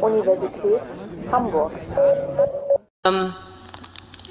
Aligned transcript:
Universität 0.00 0.82
Hamburg. 1.30 1.72
Ähm, 3.04 3.34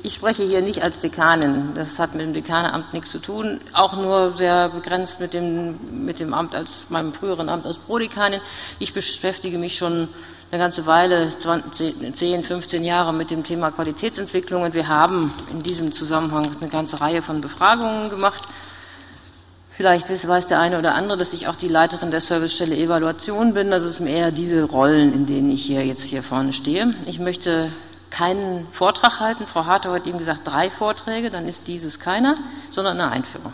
ich 0.03 0.13
spreche 0.13 0.43
hier 0.43 0.61
nicht 0.61 0.83
als 0.83 0.99
Dekanin. 0.99 1.73
Das 1.73 1.99
hat 1.99 2.15
mit 2.15 2.25
dem 2.25 2.33
Dekanamt 2.33 2.93
nichts 2.93 3.11
zu 3.11 3.19
tun. 3.19 3.59
Auch 3.73 3.95
nur 3.95 4.33
sehr 4.37 4.69
begrenzt 4.69 5.19
mit 5.19 5.33
dem, 5.33 6.05
mit 6.05 6.19
dem 6.19 6.33
Amt 6.33 6.55
als, 6.55 6.85
meinem 6.89 7.13
früheren 7.13 7.49
Amt 7.49 7.65
als 7.65 7.77
Prodekanin. 7.77 8.39
Ich 8.79 8.93
beschäftige 8.93 9.57
mich 9.57 9.75
schon 9.75 10.07
eine 10.49 10.61
ganze 10.61 10.85
Weile, 10.85 11.37
20, 11.37 12.15
10, 12.15 12.43
15 12.43 12.83
Jahre 12.83 13.11
mit 13.11 13.31
dem 13.31 13.43
Thema 13.43 13.71
Qualitätsentwicklung 13.71 14.63
und 14.63 14.73
wir 14.73 14.87
haben 14.87 15.33
in 15.51 15.61
diesem 15.61 15.91
Zusammenhang 15.91 16.55
eine 16.59 16.69
ganze 16.69 17.01
Reihe 17.01 17.21
von 17.21 17.41
Befragungen 17.41 18.09
gemacht. 18.09 18.43
Vielleicht 19.77 20.09
weiß 20.27 20.47
der 20.47 20.59
eine 20.59 20.79
oder 20.79 20.95
andere, 20.95 21.19
dass 21.19 21.33
ich 21.33 21.47
auch 21.47 21.55
die 21.55 21.67
Leiterin 21.67 22.09
der 22.09 22.19
Servicestelle 22.19 22.75
Evaluation 22.75 23.53
bin. 23.53 23.69
Das 23.69 23.83
ist 23.83 23.99
eher 23.99 24.31
diese 24.31 24.63
Rollen, 24.63 25.13
in 25.13 25.27
denen 25.27 25.51
ich 25.51 25.63
hier 25.63 25.85
jetzt 25.85 26.01
hier 26.01 26.23
vorne 26.23 26.51
stehe. 26.51 26.95
Ich 27.05 27.19
möchte 27.19 27.71
keinen 28.09 28.67
Vortrag 28.71 29.19
halten. 29.19 29.45
Frau 29.45 29.67
Harter 29.67 29.91
hat 29.91 30.07
eben 30.07 30.17
gesagt, 30.17 30.41
drei 30.45 30.71
Vorträge, 30.71 31.29
dann 31.29 31.47
ist 31.47 31.67
dieses 31.67 31.99
keiner, 31.99 32.37
sondern 32.71 32.99
eine 32.99 33.11
Einführung. 33.11 33.53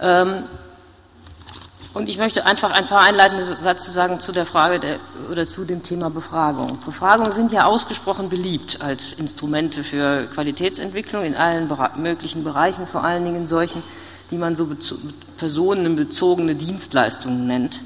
Ähm, 0.00 0.42
und 1.94 2.10
ich 2.10 2.18
möchte 2.18 2.44
einfach 2.44 2.70
ein 2.70 2.84
paar 2.84 3.00
einleitende 3.00 3.42
Sätze 3.42 3.90
sagen 3.90 4.20
zu 4.20 4.32
der 4.32 4.44
Frage 4.44 4.80
der, 4.80 4.98
oder 5.30 5.46
zu 5.46 5.64
dem 5.64 5.82
Thema 5.82 6.10
Befragung. 6.10 6.78
Befragungen 6.84 7.32
sind 7.32 7.52
ja 7.52 7.64
ausgesprochen 7.64 8.28
beliebt 8.28 8.82
als 8.82 9.14
Instrumente 9.14 9.82
für 9.82 10.26
Qualitätsentwicklung 10.26 11.22
in 11.22 11.36
allen 11.36 11.70
möglichen 11.96 12.44
Bereichen, 12.44 12.86
vor 12.86 13.02
allen 13.02 13.24
Dingen 13.24 13.46
solchen, 13.46 13.82
die 14.32 14.38
man 14.38 14.56
so 14.56 14.66
personenbezogene 15.36 16.56
Dienstleistungen 16.56 17.46
nennt. 17.46 17.80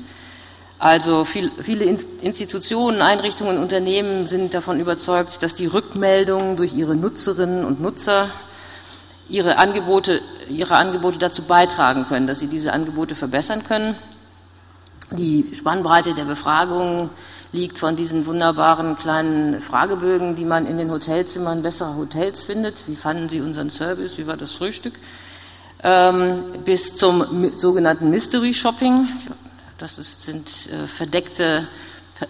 Also 0.79 1.25
viel, 1.25 1.51
viele 1.61 1.85
Institutionen, 1.85 3.03
Einrichtungen, 3.03 3.59
Unternehmen 3.59 4.29
sind 4.29 4.55
davon 4.55 4.79
überzeugt, 4.79 5.43
dass 5.43 5.55
die 5.55 5.67
Rückmeldungen 5.67 6.57
durch 6.57 6.75
ihre 6.75 6.95
Nutzerinnen 6.95 7.65
und 7.65 7.81
Nutzer 7.81 8.31
ihre 9.29 9.59
Angebote, 9.59 10.21
ihre 10.49 10.77
Angebote 10.77 11.19
dazu 11.19 11.43
beitragen 11.43 12.07
können, 12.09 12.27
dass 12.27 12.39
sie 12.39 12.47
diese 12.47 12.73
Angebote 12.73 13.17
verbessern 13.17 13.65
können. 13.65 13.97
Die 15.11 15.51
Spannbreite 15.53 16.15
der 16.15 16.25
Befragungen 16.25 17.11
liegt 17.53 17.79
von 17.79 17.97
diesen 17.97 18.27
wunderbaren 18.27 18.97
kleinen 18.97 19.61
Fragebögen, 19.61 20.37
die 20.37 20.45
man 20.45 20.67
in 20.67 20.79
den 20.79 20.91
Hotelzimmern 20.91 21.63
besserer 21.63 21.97
Hotels 21.97 22.43
findet. 22.43 22.87
Wie 22.87 22.97
fanden 22.97 23.29
Sie 23.29 23.41
unseren 23.41 23.71
Service? 23.71 24.19
Wie 24.19 24.27
war 24.27 24.37
das 24.37 24.53
Frühstück? 24.53 24.95
Ähm, 25.83 26.43
bis 26.65 26.97
zum 26.97 27.53
sogenannten 27.55 28.11
Mystery 28.11 28.55
Shopping. 28.55 29.09
Das 29.79 29.97
sind 29.97 30.49
äh, 30.73 30.87
verdeckte 30.87 31.69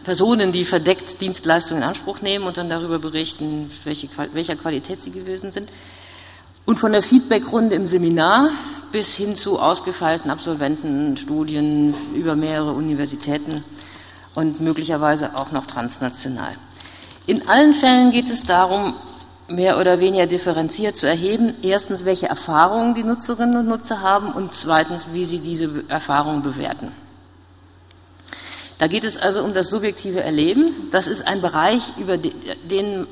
Personen, 0.03 0.51
die 0.51 0.65
verdeckt 0.65 1.21
Dienstleistungen 1.21 1.83
in 1.83 1.89
Anspruch 1.89 2.21
nehmen 2.21 2.45
und 2.47 2.57
dann 2.57 2.69
darüber 2.69 2.99
berichten, 2.99 3.71
welche, 3.85 4.09
welcher 4.33 4.57
Qualität 4.57 5.01
sie 5.01 5.13
gewesen 5.13 5.53
sind. 5.53 5.69
Und 6.65 6.81
von 6.81 6.91
der 6.91 7.03
Feedbackrunde 7.03 7.77
im 7.77 7.87
Seminar 7.87 8.51
bis 8.91 9.15
hin 9.15 9.37
zu 9.37 9.61
ausgefeilten 9.61 10.31
Absolventenstudien 10.31 11.95
über 12.15 12.35
mehrere 12.35 12.73
Universitäten 12.73 13.63
und 14.35 14.61
möglicherweise 14.61 15.37
auch 15.37 15.53
noch 15.53 15.67
transnational. 15.67 16.57
In 17.27 17.47
allen 17.49 17.73
Fällen 17.73 18.11
geht 18.11 18.29
es 18.29 18.43
darum, 18.43 18.95
mehr 19.49 19.79
oder 19.79 20.01
weniger 20.01 20.27
differenziert 20.27 20.97
zu 20.97 21.07
erheben. 21.07 21.55
Erstens, 21.63 22.05
welche 22.05 22.29
Erfahrungen 22.29 22.95
die 22.95 23.05
Nutzerinnen 23.05 23.57
und 23.57 23.69
Nutzer 23.69 24.01
haben 24.01 24.33
und 24.33 24.55
zweitens, 24.55 25.09
wie 25.13 25.25
sie 25.25 25.41
diese 25.41 25.85
Erfahrungen 25.89 26.43
bewerten. 26.43 26.93
Da 28.79 28.89
geht 28.89 29.05
es 29.05 29.17
also 29.17 29.43
um 29.43 29.55
das 29.55 29.71
subjektive 29.71 30.23
Erleben. 30.23 30.91
Das 30.93 31.07
ist 31.07 31.27
ein 31.27 31.41
Bereich, 31.41 31.83
über 31.99 32.19
den 32.19 33.07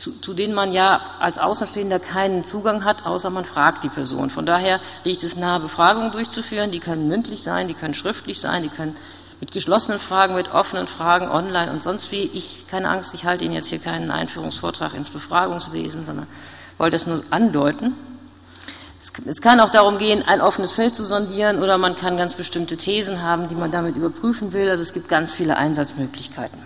zu, 0.00 0.18
zu 0.18 0.32
denen 0.32 0.54
man 0.54 0.72
ja 0.72 1.00
als 1.18 1.38
Außenstehender 1.38 2.00
keinen 2.00 2.42
Zugang 2.42 2.84
hat, 2.84 3.04
außer 3.04 3.28
man 3.28 3.44
fragt 3.44 3.84
die 3.84 3.90
Person. 3.90 4.30
Von 4.30 4.46
daher 4.46 4.80
liegt 5.04 5.22
es 5.24 5.36
nahe, 5.36 5.60
Befragungen 5.60 6.10
durchzuführen. 6.10 6.70
Die 6.70 6.80
können 6.80 7.06
mündlich 7.06 7.42
sein, 7.42 7.68
die 7.68 7.74
können 7.74 7.94
schriftlich 7.94 8.40
sein, 8.40 8.62
die 8.62 8.70
können 8.70 8.96
mit 9.40 9.52
geschlossenen 9.52 9.98
Fragen, 9.98 10.34
mit 10.34 10.52
offenen 10.52 10.86
Fragen, 10.86 11.28
online 11.28 11.72
und 11.72 11.82
sonst 11.82 12.12
wie. 12.12 12.30
Ich, 12.34 12.66
keine 12.68 12.88
Angst, 12.88 13.14
ich 13.14 13.24
halte 13.24 13.44
Ihnen 13.44 13.54
jetzt 13.54 13.68
hier 13.68 13.78
keinen 13.78 14.10
Einführungsvortrag 14.10 14.94
ins 14.94 15.10
Befragungswesen, 15.10 16.04
sondern 16.04 16.26
wollte 16.78 16.96
es 16.96 17.06
nur 17.06 17.24
andeuten. 17.30 17.94
Es 19.26 19.40
kann 19.40 19.60
auch 19.60 19.70
darum 19.70 19.98
gehen, 19.98 20.22
ein 20.26 20.42
offenes 20.42 20.72
Feld 20.72 20.94
zu 20.94 21.06
sondieren 21.06 21.62
oder 21.62 21.78
man 21.78 21.96
kann 21.96 22.18
ganz 22.18 22.34
bestimmte 22.34 22.76
Thesen 22.76 23.22
haben, 23.22 23.48
die 23.48 23.54
man 23.54 23.70
damit 23.70 23.96
überprüfen 23.96 24.52
will. 24.52 24.68
Also 24.68 24.82
es 24.82 24.92
gibt 24.92 25.08
ganz 25.08 25.32
viele 25.32 25.56
Einsatzmöglichkeiten. 25.56 26.60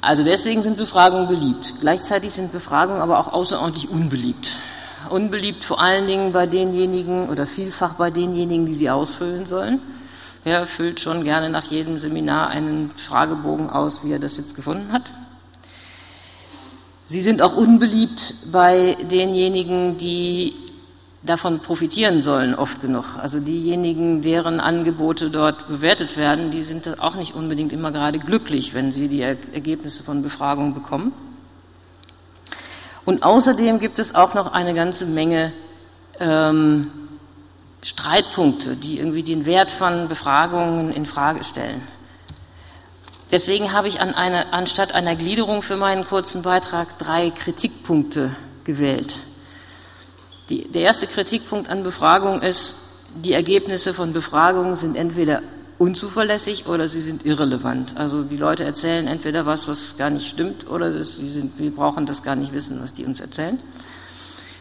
Also 0.00 0.22
deswegen 0.22 0.62
sind 0.62 0.76
Befragungen 0.76 1.26
beliebt. 1.26 1.74
Gleichzeitig 1.80 2.32
sind 2.32 2.52
Befragungen 2.52 3.02
aber 3.02 3.18
auch 3.18 3.32
außerordentlich 3.32 3.90
unbeliebt. 3.90 4.56
Unbeliebt 5.10 5.64
vor 5.64 5.80
allen 5.80 6.06
Dingen 6.06 6.32
bei 6.32 6.46
denjenigen 6.46 7.28
oder 7.28 7.46
vielfach 7.46 7.94
bei 7.94 8.10
denjenigen, 8.10 8.64
die 8.64 8.74
sie 8.74 8.90
ausfüllen 8.90 9.46
sollen. 9.46 9.80
Wer 10.44 10.66
füllt 10.66 11.00
schon 11.00 11.24
gerne 11.24 11.48
nach 11.48 11.64
jedem 11.64 11.98
Seminar 11.98 12.48
einen 12.48 12.90
Fragebogen 12.90 13.70
aus, 13.70 14.04
wie 14.04 14.12
er 14.12 14.18
das 14.18 14.36
jetzt 14.36 14.54
gefunden 14.54 14.92
hat? 14.92 15.10
Sie 17.06 17.22
sind 17.22 17.40
auch 17.40 17.56
unbeliebt 17.56 18.34
bei 18.52 18.96
denjenigen, 19.10 19.96
die 19.96 20.54
davon 21.22 21.60
profitieren 21.60 22.20
sollen, 22.20 22.54
oft 22.54 22.82
genug. 22.82 23.16
Also 23.18 23.40
diejenigen, 23.40 24.20
deren 24.20 24.60
Angebote 24.60 25.30
dort 25.30 25.66
bewertet 25.66 26.18
werden, 26.18 26.50
die 26.50 26.62
sind 26.62 27.00
auch 27.00 27.14
nicht 27.14 27.34
unbedingt 27.34 27.72
immer 27.72 27.90
gerade 27.90 28.18
glücklich, 28.18 28.74
wenn 28.74 28.92
sie 28.92 29.08
die 29.08 29.22
Ergebnisse 29.22 30.02
von 30.02 30.22
Befragungen 30.22 30.74
bekommen. 30.74 31.14
Und 33.06 33.22
außerdem 33.22 33.78
gibt 33.78 33.98
es 33.98 34.14
auch 34.14 34.34
noch 34.34 34.52
eine 34.52 34.74
ganze 34.74 35.06
Menge 35.06 35.52
ähm, 36.20 36.90
Streitpunkte, 37.84 38.76
die 38.76 38.98
irgendwie 38.98 39.22
den 39.22 39.44
Wert 39.44 39.70
von 39.70 40.08
Befragungen 40.08 40.92
in 40.92 41.04
Frage 41.04 41.44
stellen. 41.44 41.82
Deswegen 43.30 43.72
habe 43.72 43.88
ich 43.88 44.00
an 44.00 44.14
eine, 44.14 44.52
anstatt 44.52 44.94
einer 44.94 45.16
Gliederung 45.16 45.60
für 45.60 45.76
meinen 45.76 46.06
kurzen 46.06 46.42
Beitrag 46.42 46.98
drei 46.98 47.30
Kritikpunkte 47.30 48.34
gewählt. 48.64 49.18
Die, 50.48 50.66
der 50.68 50.82
erste 50.82 51.06
Kritikpunkt 51.06 51.68
an 51.68 51.82
Befragungen 51.82 52.42
ist, 52.42 52.76
die 53.14 53.32
Ergebnisse 53.32 53.92
von 53.92 54.12
Befragungen 54.12 54.76
sind 54.76 54.96
entweder 54.96 55.42
unzuverlässig 55.78 56.66
oder 56.66 56.88
sie 56.88 57.02
sind 57.02 57.26
irrelevant. 57.26 57.96
Also 57.96 58.22
die 58.22 58.36
Leute 58.36 58.64
erzählen 58.64 59.06
entweder 59.06 59.44
was, 59.44 59.68
was 59.68 59.96
gar 59.98 60.10
nicht 60.10 60.28
stimmt, 60.28 60.68
oder 60.70 60.90
sie 60.92 61.28
sind, 61.28 61.58
wir 61.58 61.70
brauchen 61.70 62.06
das 62.06 62.22
gar 62.22 62.36
nicht 62.36 62.52
wissen, 62.52 62.80
was 62.82 62.92
die 62.92 63.04
uns 63.04 63.20
erzählen. 63.20 63.58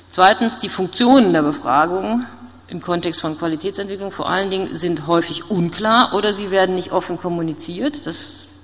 Zweitens, 0.09 0.57
die 0.57 0.69
Funktionen 0.69 1.33
der 1.33 1.41
Befragungen 1.41 2.25
im 2.68 2.81
Kontext 2.81 3.22
von 3.22 3.38
Qualitätsentwicklung 3.38 4.12
vor 4.12 4.29
allen 4.29 4.50
Dingen 4.50 4.74
sind 4.75 5.07
häufig 5.07 5.50
unklar 5.50 6.13
oder 6.13 6.34
sie 6.34 6.50
werden 6.51 6.75
nicht 6.75 6.91
offen 6.91 7.18
kommuniziert. 7.18 8.06
Das, 8.06 8.16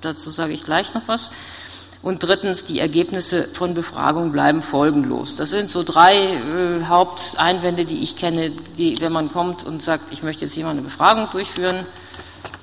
dazu 0.02 0.30
sage 0.30 0.54
ich 0.54 0.64
gleich 0.64 0.94
noch 0.94 1.04
was. 1.08 1.32
Und 2.02 2.24
drittens, 2.24 2.64
die 2.64 2.80
Ergebnisse 2.80 3.50
von 3.54 3.74
Befragungen 3.74 4.32
bleiben 4.32 4.64
folgenlos. 4.64 5.36
Das 5.36 5.50
sind 5.50 5.70
so 5.70 5.84
drei 5.84 6.14
äh, 6.16 6.86
Haupteinwände, 6.86 7.84
die 7.84 8.02
ich 8.02 8.16
kenne, 8.16 8.52
die, 8.78 9.02
wenn 9.02 9.12
man 9.12 9.32
kommt 9.32 9.66
und 9.66 9.84
sagt, 9.84 10.14
ich 10.14 10.24
möchte 10.24 10.46
jetzt 10.46 10.54
hier 10.54 10.64
mal 10.64 10.72
eine 10.72 10.82
Befragung 10.82 11.28
durchführen, 11.30 11.86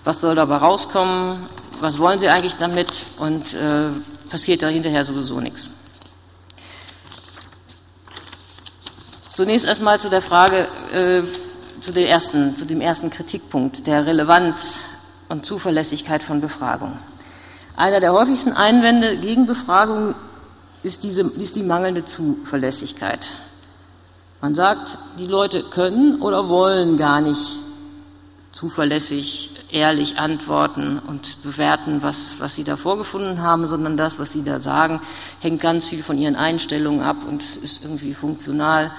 was 0.05 0.23
soll 0.23 0.35
dabei 0.35 0.57
rauskommen, 0.57 1.47
was 1.81 1.99
wollen 1.99 2.19
Sie 2.19 2.29
eigentlich 2.29 2.57
damit 2.57 2.89
und 3.19 3.53
äh, 3.53 3.91
passiert 4.31 4.63
da 4.63 4.69
hinterher 4.69 5.05
sowieso 5.05 5.39
nichts. 5.41 5.69
Zunächst 9.37 9.67
erstmal 9.67 10.01
zu 10.01 10.09
der 10.09 10.23
Frage, 10.23 10.67
äh, 10.95 11.21
zu, 11.83 11.93
der 11.93 12.09
ersten, 12.09 12.57
zu 12.57 12.65
dem 12.65 12.81
ersten 12.81 13.11
Kritikpunkt 13.11 13.87
der 13.87 14.07
Relevanz 14.07 14.81
und 15.29 15.45
Zuverlässigkeit 15.45 16.23
von 16.23 16.41
Befragungen. 16.41 16.97
Einer 17.77 18.01
der 18.01 18.15
häufigsten 18.15 18.55
Einwände 18.55 19.19
gegen 19.19 19.45
Befragungen 19.45 20.15
ist, 20.83 21.05
diese, 21.05 21.21
ist 21.33 21.55
die 21.55 21.65
mangelnde 21.65 22.07
Zuverlässigkeit. 22.07 23.29
Man 24.41 24.55
sagt, 24.55 24.97
die 25.19 25.27
Leute 25.27 25.65
können 25.65 26.23
oder 26.23 26.49
wollen 26.49 26.97
gar 26.97 27.21
nicht 27.21 27.61
zuverlässig, 28.53 29.51
ehrlich 29.71 30.19
antworten 30.19 30.99
und 31.07 31.43
bewerten, 31.43 32.03
was, 32.03 32.37
was 32.39 32.55
sie 32.55 32.65
da 32.65 32.77
vorgefunden 32.77 33.43
haben, 33.43 33.67
sondern 33.67 33.99
das, 33.99 34.19
was 34.19 34.33
sie 34.33 34.45
da 34.45 34.61
sagen, 34.61 35.03
hängt 35.41 35.61
ganz 35.61 35.85
viel 35.85 36.03
von 36.03 36.17
ihren 36.17 36.37
Einstellungen 36.37 37.03
ab 37.03 37.19
und 37.29 37.43
ist 37.63 37.85
irgendwie 37.85 38.15
funktional 38.15 38.93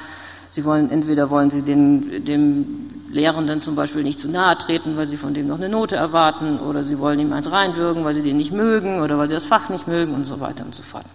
Sie 0.58 0.66
wollen, 0.66 0.90
entweder 0.90 1.30
wollen 1.30 1.52
Sie 1.52 1.62
den, 1.62 2.26
dem 2.26 2.90
Lehrenden 3.12 3.62
zum 3.62 3.76
Beispiel 3.76 4.02
nicht 4.02 4.20
zu 4.20 4.28
nahe 4.28 4.58
treten, 4.58 4.98
weil 4.98 5.06
Sie 5.06 5.16
von 5.16 5.36
dem 5.36 5.48
noch 5.48 5.58
eine 5.58 5.70
Note 5.70 5.96
erwarten, 5.96 6.58
oder 6.58 6.84
Sie 6.84 6.98
wollen 6.98 7.20
ihm 7.20 7.32
eins 7.32 7.52
reinwürgen, 7.52 8.04
weil 8.04 8.16
Sie 8.16 8.24
den 8.24 8.38
nicht 8.38 8.52
mögen, 8.52 9.00
oder 9.02 9.20
weil 9.20 9.28
Sie 9.28 9.36
das 9.36 9.44
Fach 9.44 9.70
nicht 9.70 9.88
mögen, 9.88 10.16
und 10.16 10.26
so 10.26 10.40
weiter 10.40 10.66
und 10.66 10.74
so 10.74 10.82
fort. 10.82 11.06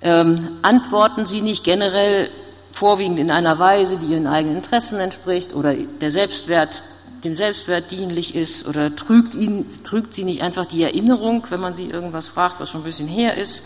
Ähm, 0.00 0.58
antworten 0.62 1.26
Sie 1.26 1.40
nicht 1.40 1.64
generell 1.64 2.28
vorwiegend 2.70 3.18
in 3.18 3.32
einer 3.32 3.58
Weise, 3.58 3.98
die 3.98 4.06
Ihren 4.06 4.28
eigenen 4.28 4.58
Interessen 4.58 5.00
entspricht, 5.00 5.52
oder 5.56 5.74
der 5.74 6.12
Selbstwert 6.12 6.84
dem 7.24 7.34
Selbstwert 7.34 7.90
dienlich 7.90 8.36
ist 8.36 8.68
oder 8.68 8.94
trügt, 8.94 9.34
ihn, 9.34 9.66
trügt 9.82 10.14
sie 10.14 10.22
nicht 10.22 10.40
einfach 10.40 10.66
die 10.66 10.84
Erinnerung, 10.84 11.44
wenn 11.50 11.58
man 11.58 11.74
sie 11.74 11.90
irgendwas 11.90 12.28
fragt, 12.28 12.60
was 12.60 12.70
schon 12.70 12.82
ein 12.82 12.84
bisschen 12.84 13.08
her 13.08 13.36
ist. 13.36 13.64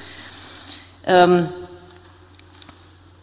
Ähm, 1.05 1.49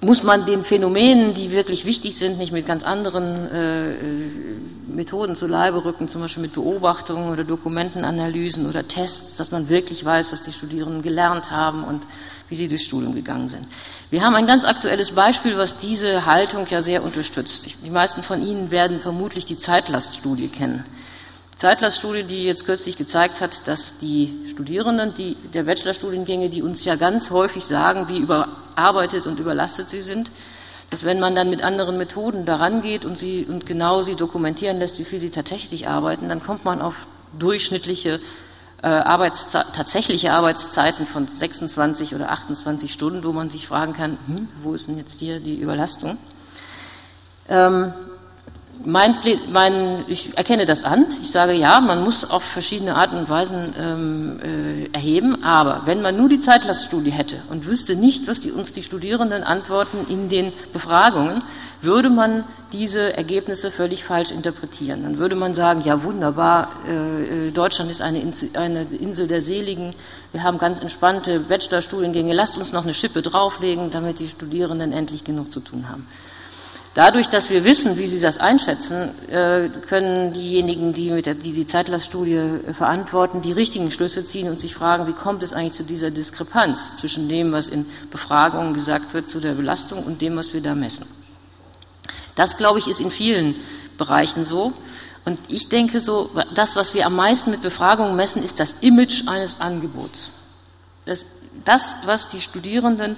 muss 0.01 0.23
man 0.23 0.45
den 0.45 0.63
Phänomenen, 0.63 1.33
die 1.33 1.51
wirklich 1.51 1.83
wichtig 1.83 2.17
sind, 2.17 2.37
nicht 2.37 2.53
mit 2.53 2.65
ganz 2.65 2.83
anderen 2.83 3.51
äh, 3.51 3.93
Methoden 4.87 5.35
zu 5.35 5.45
Leibe 5.45 5.83
rücken, 5.83 6.07
zum 6.07 6.21
Beispiel 6.21 6.43
mit 6.43 6.53
Beobachtungen 6.53 7.29
oder 7.29 7.43
Dokumentenanalysen 7.43 8.67
oder 8.67 8.87
Tests, 8.87 9.35
dass 9.35 9.51
man 9.51 9.67
wirklich 9.67 10.03
weiß, 10.05 10.31
was 10.31 10.41
die 10.43 10.53
Studierenden 10.53 11.01
gelernt 11.01 11.51
haben 11.51 11.83
und 11.83 12.03
wie 12.47 12.55
sie 12.55 12.67
durchs 12.67 12.85
Studium 12.85 13.13
gegangen 13.13 13.49
sind. 13.49 13.67
Wir 14.09 14.23
haben 14.23 14.35
ein 14.35 14.47
ganz 14.47 14.63
aktuelles 14.63 15.11
Beispiel, 15.11 15.57
was 15.57 15.77
diese 15.77 16.25
Haltung 16.25 16.65
ja 16.69 16.81
sehr 16.81 17.03
unterstützt. 17.03 17.65
Die 17.83 17.89
meisten 17.89 18.23
von 18.23 18.41
Ihnen 18.41 18.71
werden 18.71 18.99
vermutlich 18.99 19.45
die 19.45 19.59
Zeitlaststudie 19.59 20.47
kennen. 20.47 20.85
Zeitlaststudie, 21.57 22.23
die 22.23 22.45
jetzt 22.45 22.65
kürzlich 22.65 22.97
gezeigt 22.97 23.41
hat, 23.41 23.67
dass 23.67 23.99
die 23.99 24.33
Studierenden 24.49 25.13
die, 25.13 25.35
der 25.53 25.63
Bachelorstudiengänge, 25.63 26.49
die 26.49 26.63
uns 26.63 26.85
ja 26.85 26.95
ganz 26.95 27.31
häufig 27.31 27.65
sagen, 27.65 28.07
wie 28.07 28.19
überarbeitet 28.79 29.27
und 29.27 29.39
überlastet 29.39 29.87
sie 29.87 30.01
sind, 30.01 30.31
dass 30.89 31.03
wenn 31.03 31.19
man 31.19 31.35
dann 31.35 31.49
mit 31.49 31.63
anderen 31.63 31.97
Methoden 31.97 32.45
daran 32.45 32.81
geht 32.81 33.05
und 33.05 33.17
sie 33.17 33.45
und 33.47 33.65
genau 33.65 34.01
sie 34.01 34.15
dokumentieren 34.15 34.79
lässt, 34.79 34.97
wie 34.99 35.05
viel 35.05 35.19
sie 35.19 35.29
tatsächlich 35.29 35.87
arbeiten, 35.87 36.29
dann 36.29 36.41
kommt 36.41 36.65
man 36.65 36.81
auf 36.81 37.07
durchschnittliche 37.37 38.19
äh, 38.81 38.87
Arbeitsze 38.87 39.65
tatsächliche 39.73 40.31
Arbeitszeiten 40.31 41.05
von 41.05 41.27
26 41.27 42.15
oder 42.15 42.31
28 42.31 42.91
Stunden, 42.91 43.23
wo 43.23 43.33
man 43.33 43.49
sich 43.49 43.67
fragen 43.67 43.93
kann, 43.93 44.17
hm, 44.25 44.47
wo 44.63 44.73
ist 44.73 44.87
denn 44.87 44.97
jetzt 44.97 45.19
hier 45.19 45.39
die 45.39 45.57
Überlastung? 45.59 46.17
Ähm, 47.49 47.93
mein, 48.85 49.17
mein, 49.51 50.05
ich 50.07 50.37
erkenne 50.37 50.65
das 50.65 50.83
an. 50.83 51.05
Ich 51.21 51.31
sage 51.31 51.53
ja, 51.53 51.81
man 51.81 52.03
muss 52.03 52.29
auf 52.29 52.43
verschiedene 52.43 52.95
Arten 52.95 53.17
und 53.17 53.29
Weisen 53.29 53.73
ähm, 53.77 54.39
äh, 54.41 54.93
erheben. 54.93 55.43
Aber 55.43 55.81
wenn 55.85 56.01
man 56.01 56.15
nur 56.15 56.29
die 56.29 56.39
Zeitlaststudie 56.39 57.11
hätte 57.11 57.37
und 57.49 57.65
wüsste 57.65 57.95
nicht, 57.95 58.27
was 58.27 58.39
die, 58.39 58.51
uns 58.51 58.71
die 58.71 58.83
Studierenden 58.83 59.43
antworten 59.43 60.05
in 60.09 60.29
den 60.29 60.53
Befragungen, 60.71 61.43
würde 61.81 62.09
man 62.09 62.43
diese 62.73 63.15
Ergebnisse 63.15 63.71
völlig 63.71 64.03
falsch 64.03 64.31
interpretieren. 64.31 65.03
Dann 65.03 65.17
würde 65.17 65.35
man 65.35 65.55
sagen, 65.55 65.81
ja 65.83 66.03
wunderbar, 66.03 66.69
äh, 66.87 67.47
äh 67.47 67.51
Deutschland 67.51 67.89
ist 67.91 68.01
eine 68.01 68.21
Insel, 68.21 68.49
eine 68.53 68.83
Insel 68.83 69.27
der 69.27 69.41
Seligen, 69.41 69.93
wir 70.31 70.43
haben 70.43 70.57
ganz 70.57 70.79
entspannte 70.79 71.39
Bachelorstudiengänge, 71.39 72.33
lasst 72.33 72.57
uns 72.57 72.71
noch 72.71 72.83
eine 72.83 72.93
Schippe 72.93 73.21
drauflegen, 73.21 73.89
damit 73.89 74.19
die 74.19 74.27
Studierenden 74.27 74.93
endlich 74.93 75.23
genug 75.23 75.51
zu 75.51 75.59
tun 75.61 75.87
haben. 75.89 76.05
Dadurch, 76.95 77.29
dass 77.29 77.51
wir 77.51 77.63
wissen, 77.65 77.97
wie 77.97 78.07
Sie 78.07 78.19
das 78.19 78.39
einschätzen, 78.39 79.11
äh, 79.29 79.69
können 79.87 80.33
diejenigen, 80.33 80.93
die 80.93 81.11
mit 81.11 81.27
der, 81.27 81.35
die, 81.35 81.53
die 81.53 81.67
Zeitlaststudie 81.67 82.33
äh, 82.33 82.73
verantworten, 82.73 83.43
die 83.43 83.51
richtigen 83.51 83.91
Schlüsse 83.91 84.23
ziehen 84.23 84.49
und 84.49 84.57
sich 84.57 84.73
fragen, 84.73 85.05
wie 85.07 85.13
kommt 85.13 85.43
es 85.43 85.53
eigentlich 85.53 85.73
zu 85.73 85.83
dieser 85.83 86.09
Diskrepanz 86.09 86.95
zwischen 86.95 87.29
dem, 87.29 87.51
was 87.51 87.67
in 87.67 87.85
Befragungen 88.09 88.73
gesagt 88.73 89.13
wird 89.13 89.29
zu 89.29 89.39
der 89.39 89.53
Belastung 89.53 90.03
und 90.03 90.21
dem, 90.21 90.35
was 90.35 90.51
wir 90.53 90.61
da 90.61 90.73
messen. 90.73 91.05
Das, 92.35 92.57
glaube 92.57 92.79
ich, 92.79 92.87
ist 92.87 93.01
in 93.01 93.11
vielen 93.11 93.55
Bereichen 93.97 94.43
so. 94.43 94.73
Und 95.25 95.37
ich 95.47 95.69
denke 95.69 96.01
so, 96.01 96.31
das, 96.55 96.75
was 96.75 96.95
wir 96.95 97.05
am 97.05 97.15
meisten 97.15 97.51
mit 97.51 97.61
Befragungen 97.61 98.15
messen, 98.15 98.41
ist 98.43 98.59
das 98.59 98.75
Image 98.81 99.27
eines 99.27 99.61
Angebots. 99.61 100.31
Das, 101.05 101.25
das 101.65 101.97
was 102.05 102.29
die 102.29 102.41
Studierenden 102.41 103.17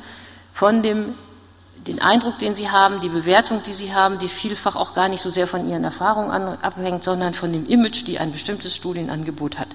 von 0.52 0.84
dem 0.84 1.14
den 1.88 2.02
Eindruck, 2.02 2.38
den 2.40 2.54
sie 2.54 2.70
haben, 2.70 3.02
die 3.02 3.10
Bewertung, 3.10 3.64
die 3.66 3.74
sie 3.74 3.94
haben, 3.94 4.20
die 4.20 4.28
vielfach 4.28 4.76
auch 4.76 4.94
gar 4.94 5.10
nicht 5.10 5.22
so 5.22 5.30
sehr 5.30 5.48
von 5.48 5.68
ihren 5.68 5.84
Erfahrungen 5.84 6.32
abhängt, 6.32 7.04
sondern 7.04 7.34
von 7.34 7.52
dem 7.52 7.68
Image, 7.68 8.06
die 8.08 8.20
ein 8.20 8.32
bestimmtes 8.32 8.76
Studienangebot 8.76 9.58
hat. 9.58 9.70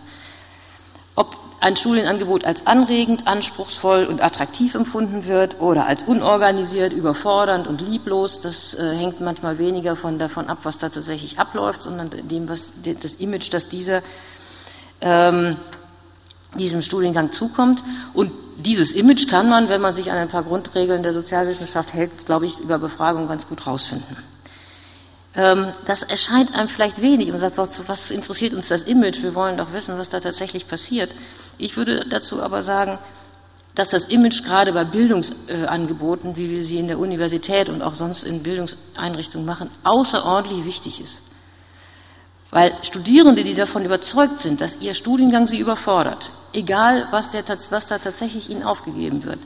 Ob 1.16 1.36
ein 1.60 1.74
Studienangebot 1.74 2.44
als 2.44 2.66
anregend, 2.66 3.26
anspruchsvoll 3.26 4.04
und 4.04 4.22
attraktiv 4.22 4.74
empfunden 4.74 5.26
wird 5.26 5.60
oder 5.60 5.86
als 5.86 6.04
unorganisiert, 6.04 6.92
überfordernd 6.92 7.66
und 7.66 7.80
lieblos, 7.80 8.40
das 8.40 8.74
äh, 8.74 8.94
hängt 8.94 9.20
manchmal 9.20 9.58
weniger 9.58 9.96
von 9.96 10.18
davon 10.18 10.48
ab, 10.48 10.58
was 10.62 10.78
da 10.78 10.90
tatsächlich 10.90 11.38
abläuft, 11.38 11.82
sondern 11.82 12.10
dem, 12.28 12.48
was 12.48 12.72
das 13.02 13.14
Image, 13.14 13.52
das 13.52 13.68
dieser 13.68 14.02
ähm, 15.00 15.56
diesem 16.56 16.82
Studiengang 16.82 17.32
zukommt. 17.32 17.82
Und 18.14 18.32
dieses 18.56 18.92
Image 18.92 19.28
kann 19.28 19.48
man, 19.48 19.68
wenn 19.68 19.80
man 19.80 19.92
sich 19.92 20.10
an 20.10 20.18
ein 20.18 20.28
paar 20.28 20.42
Grundregeln 20.42 21.02
der 21.02 21.12
Sozialwissenschaft 21.12 21.94
hält, 21.94 22.26
glaube 22.26 22.46
ich, 22.46 22.58
über 22.58 22.78
Befragung 22.78 23.28
ganz 23.28 23.46
gut 23.46 23.66
rausfinden. 23.66 24.16
Ähm, 25.34 25.66
das 25.84 26.02
erscheint 26.02 26.54
einem 26.54 26.68
vielleicht 26.68 27.02
wenig 27.02 27.30
und 27.30 27.38
sagt, 27.38 27.58
was, 27.58 27.86
was 27.88 28.10
interessiert 28.10 28.54
uns 28.54 28.68
das 28.68 28.84
Image? 28.84 29.22
Wir 29.22 29.34
wollen 29.34 29.58
doch 29.58 29.72
wissen, 29.72 29.98
was 29.98 30.08
da 30.08 30.20
tatsächlich 30.20 30.66
passiert. 30.66 31.10
Ich 31.58 31.76
würde 31.76 32.06
dazu 32.08 32.42
aber 32.42 32.62
sagen, 32.62 32.98
dass 33.74 33.90
das 33.90 34.06
Image 34.06 34.42
gerade 34.42 34.72
bei 34.72 34.84
Bildungsangeboten, 34.84 36.36
wie 36.36 36.50
wir 36.50 36.64
sie 36.64 36.78
in 36.78 36.88
der 36.88 36.98
Universität 36.98 37.68
und 37.68 37.82
auch 37.82 37.94
sonst 37.94 38.24
in 38.24 38.42
Bildungseinrichtungen 38.42 39.46
machen, 39.46 39.68
außerordentlich 39.84 40.64
wichtig 40.64 41.02
ist. 41.02 41.18
Weil 42.50 42.72
Studierende, 42.82 43.44
die 43.44 43.54
davon 43.54 43.84
überzeugt 43.84 44.40
sind, 44.40 44.60
dass 44.60 44.78
ihr 44.80 44.94
Studiengang 44.94 45.46
sie 45.46 45.58
überfordert, 45.58 46.30
egal 46.52 47.08
was, 47.10 47.30
der, 47.30 47.44
was 47.70 47.86
da 47.86 47.98
tatsächlich 47.98 48.50
ihnen 48.50 48.62
aufgegeben 48.62 49.24
wird, 49.24 49.38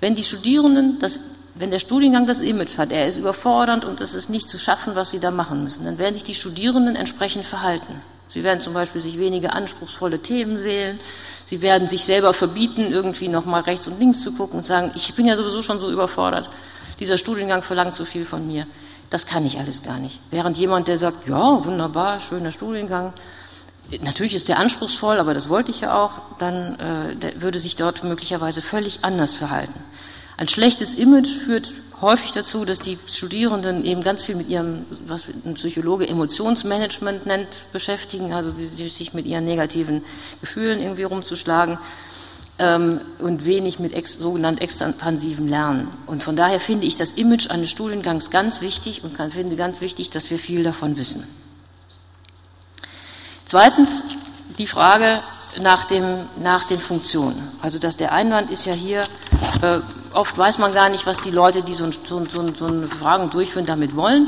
wenn 0.00 0.14
die 0.14 0.24
Studierenden, 0.24 0.98
das, 0.98 1.20
wenn 1.54 1.70
der 1.70 1.78
Studiengang 1.78 2.26
das 2.26 2.40
Image 2.40 2.78
hat, 2.78 2.90
er 2.90 3.06
ist 3.06 3.18
überfordernd 3.18 3.84
und 3.84 4.00
es 4.00 4.14
ist 4.14 4.30
nicht 4.30 4.48
zu 4.48 4.58
schaffen, 4.58 4.94
was 4.96 5.10
sie 5.10 5.20
da 5.20 5.30
machen 5.30 5.62
müssen, 5.62 5.84
dann 5.84 5.98
werden 5.98 6.14
sich 6.14 6.24
die 6.24 6.34
Studierenden 6.34 6.96
entsprechend 6.96 7.46
verhalten. 7.46 8.02
Sie 8.30 8.44
werden 8.44 8.60
zum 8.60 8.74
Beispiel 8.74 9.00
sich 9.00 9.18
weniger 9.18 9.54
anspruchsvolle 9.54 10.20
Themen 10.20 10.62
wählen. 10.62 11.00
Sie 11.44 11.62
werden 11.62 11.88
sich 11.88 12.04
selber 12.04 12.32
verbieten, 12.32 12.82
irgendwie 12.82 13.26
nochmal 13.26 13.62
rechts 13.62 13.88
und 13.88 13.98
links 13.98 14.22
zu 14.22 14.32
gucken 14.32 14.58
und 14.58 14.64
sagen, 14.64 14.92
ich 14.94 15.14
bin 15.14 15.26
ja 15.26 15.34
sowieso 15.36 15.62
schon 15.62 15.80
so 15.80 15.90
überfordert. 15.90 16.48
Dieser 17.00 17.18
Studiengang 17.18 17.62
verlangt 17.62 17.94
so 17.96 18.04
viel 18.04 18.24
von 18.24 18.46
mir. 18.46 18.66
Das 19.10 19.26
kann 19.26 19.44
ich 19.44 19.58
alles 19.58 19.82
gar 19.82 19.98
nicht. 19.98 20.20
Während 20.30 20.56
jemand, 20.56 20.88
der 20.88 20.96
sagt, 20.96 21.28
ja, 21.28 21.64
wunderbar, 21.64 22.20
schöner 22.20 22.52
Studiengang, 22.52 23.12
natürlich 24.02 24.36
ist 24.36 24.48
der 24.48 24.58
anspruchsvoll, 24.58 25.18
aber 25.18 25.34
das 25.34 25.48
wollte 25.48 25.72
ich 25.72 25.80
ja 25.80 26.00
auch, 26.00 26.12
dann 26.38 26.78
äh, 26.78 27.40
würde 27.40 27.58
sich 27.58 27.74
dort 27.74 28.04
möglicherweise 28.04 28.62
völlig 28.62 29.00
anders 29.02 29.34
verhalten. 29.34 29.74
Ein 30.36 30.46
schlechtes 30.46 30.94
Image 30.94 31.28
führt 31.28 31.72
häufig 32.00 32.32
dazu, 32.32 32.64
dass 32.64 32.78
die 32.78 32.98
Studierenden 33.06 33.84
eben 33.84 34.02
ganz 34.02 34.22
viel 34.22 34.36
mit 34.36 34.48
ihrem, 34.48 34.86
was 35.06 35.22
ein 35.44 35.54
Psychologe 35.54 36.08
Emotionsmanagement 36.08 37.26
nennt, 37.26 37.48
beschäftigen, 37.72 38.32
also 38.32 38.50
sich 38.52 39.12
mit 39.12 39.26
ihren 39.26 39.44
negativen 39.44 40.02
Gefühlen 40.40 40.80
irgendwie 40.80 41.02
rumzuschlagen 41.02 41.78
ähm, 42.60 43.00
und 43.18 43.46
wenig 43.46 43.80
mit 43.80 43.94
ex, 43.94 44.18
sogenannt 44.18 44.60
expansivem 44.60 45.48
Lernen. 45.48 45.88
Und 46.06 46.22
von 46.22 46.36
daher 46.36 46.60
finde 46.60 46.86
ich 46.86 46.96
das 46.96 47.12
Image 47.12 47.50
eines 47.50 47.70
Studiengangs 47.70 48.30
ganz 48.30 48.60
wichtig 48.60 49.02
und 49.02 49.16
kann, 49.16 49.32
finde 49.32 49.56
ganz 49.56 49.80
wichtig, 49.80 50.10
dass 50.10 50.30
wir 50.30 50.38
viel 50.38 50.62
davon 50.62 50.96
wissen. 50.96 51.26
Zweitens 53.46 54.02
die 54.58 54.66
Frage 54.66 55.20
nach, 55.60 55.84
dem, 55.84 56.26
nach 56.40 56.64
den 56.64 56.78
Funktionen. 56.78 57.50
Also 57.62 57.78
dass 57.78 57.96
der 57.96 58.12
Einwand 58.12 58.50
ist 58.50 58.66
ja 58.66 58.74
hier, 58.74 59.04
äh, 59.62 59.80
oft 60.12 60.36
weiß 60.36 60.58
man 60.58 60.74
gar 60.74 60.90
nicht, 60.90 61.06
was 61.06 61.20
die 61.20 61.30
Leute, 61.30 61.62
die 61.62 61.74
so, 61.74 61.90
so, 61.90 62.24
so, 62.26 62.54
so 62.54 62.66
eine 62.66 62.86
Fragen 62.86 63.30
durchführen, 63.30 63.66
damit 63.66 63.96
wollen. 63.96 64.26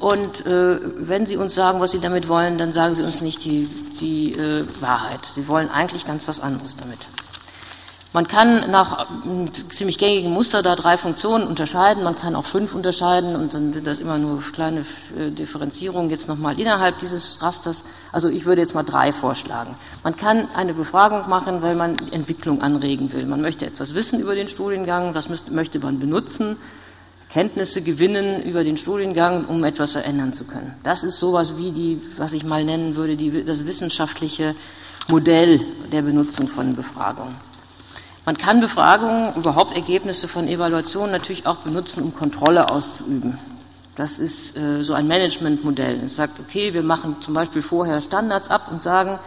Und 0.00 0.44
äh, 0.46 0.78
wenn 0.96 1.26
sie 1.26 1.36
uns 1.36 1.54
sagen, 1.54 1.80
was 1.80 1.92
sie 1.92 2.00
damit 2.00 2.26
wollen, 2.26 2.58
dann 2.58 2.72
sagen 2.72 2.94
sie 2.94 3.02
uns 3.02 3.20
nicht 3.20 3.44
die, 3.44 3.68
die 4.00 4.32
äh, 4.32 4.66
Wahrheit. 4.80 5.20
Sie 5.34 5.46
wollen 5.46 5.70
eigentlich 5.70 6.06
ganz 6.06 6.26
was 6.26 6.40
anderes 6.40 6.76
damit. 6.76 6.98
Man 8.12 8.26
kann 8.26 8.72
nach 8.72 9.06
einem 9.22 9.52
ziemlich 9.70 9.96
gängigen 9.96 10.32
Muster 10.32 10.64
da 10.64 10.74
drei 10.74 10.98
Funktionen 10.98 11.46
unterscheiden, 11.46 12.02
man 12.02 12.18
kann 12.18 12.34
auch 12.34 12.44
fünf 12.44 12.74
unterscheiden 12.74 13.36
und 13.36 13.54
dann 13.54 13.72
sind 13.72 13.86
das 13.86 14.00
immer 14.00 14.18
nur 14.18 14.42
kleine 14.52 14.80
äh, 14.80 15.30
Differenzierungen 15.30 16.10
jetzt 16.10 16.26
nochmal 16.26 16.58
innerhalb 16.58 16.98
dieses 16.98 17.40
Rasters. 17.40 17.84
Also 18.10 18.28
ich 18.28 18.46
würde 18.46 18.62
jetzt 18.62 18.74
mal 18.74 18.82
drei 18.82 19.12
vorschlagen. 19.12 19.76
Man 20.02 20.16
kann 20.16 20.48
eine 20.56 20.74
Befragung 20.74 21.28
machen, 21.28 21.62
weil 21.62 21.76
man 21.76 21.96
Entwicklung 22.10 22.62
anregen 22.62 23.12
will. 23.12 23.26
Man 23.26 23.42
möchte 23.42 23.64
etwas 23.66 23.94
wissen 23.94 24.18
über 24.18 24.34
den 24.34 24.48
Studiengang, 24.48 25.14
was 25.14 25.28
müsste, 25.28 25.52
möchte 25.52 25.78
man 25.78 26.00
benutzen, 26.00 26.58
Kenntnisse 27.30 27.80
gewinnen 27.80 28.42
über 28.42 28.64
den 28.64 28.76
Studiengang, 28.76 29.44
um 29.44 29.62
etwas 29.62 29.92
verändern 29.92 30.32
zu 30.32 30.46
können. 30.46 30.74
Das 30.82 31.04
ist 31.04 31.20
sowas 31.20 31.58
wie 31.58 31.70
die, 31.70 32.02
was 32.16 32.32
ich 32.32 32.42
mal 32.42 32.64
nennen 32.64 32.96
würde, 32.96 33.14
die, 33.14 33.44
das 33.44 33.66
wissenschaftliche 33.66 34.56
Modell 35.08 35.60
der 35.92 36.02
Benutzung 36.02 36.48
von 36.48 36.74
Befragungen. 36.74 37.49
Man 38.30 38.38
kann 38.38 38.60
Befragungen, 38.60 39.34
überhaupt 39.34 39.74
Ergebnisse 39.74 40.28
von 40.28 40.46
Evaluationen 40.46 41.10
natürlich 41.10 41.48
auch 41.48 41.56
benutzen, 41.56 42.00
um 42.00 42.14
Kontrolle 42.14 42.70
auszuüben. 42.70 43.36
Das 43.96 44.20
ist 44.20 44.56
äh, 44.56 44.84
so 44.84 44.94
ein 44.94 45.08
Managementmodell. 45.08 46.00
Es 46.04 46.14
sagt, 46.14 46.38
okay, 46.38 46.72
wir 46.72 46.84
machen 46.84 47.16
zum 47.18 47.34
Beispiel 47.34 47.60
vorher 47.60 48.00
Standards 48.00 48.48
ab 48.48 48.68
und 48.70 48.82
sagen, 48.82 49.18